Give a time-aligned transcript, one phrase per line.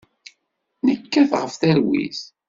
[0.87, 2.19] Nekkat ɣef talwit.